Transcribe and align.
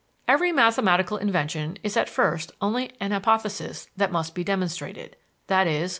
Every 0.27 0.51
mathematical 0.51 1.17
invention 1.17 1.77
is 1.83 1.95
at 1.95 2.09
first 2.09 2.51
only 2.59 2.91
an 2.99 3.11
hypothesis 3.11 3.87
that 3.97 4.11
must 4.11 4.33
be 4.33 4.43
demonstrated, 4.43 5.15
i.e. 5.47 5.89